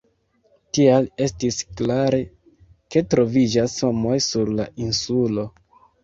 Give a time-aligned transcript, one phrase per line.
[0.75, 2.21] Tial estis klare,
[2.95, 5.45] ke troviĝas homoj sur la insulo.